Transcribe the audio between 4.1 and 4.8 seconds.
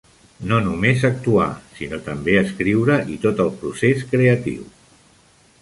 creatiu.